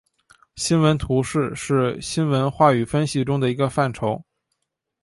[0.55, 4.19] 新闻图式是新闻话语分析中的一个范畴。